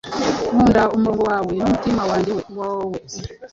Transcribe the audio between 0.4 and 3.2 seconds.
Nkunda umurongo wawe n'umutima wanjye woe,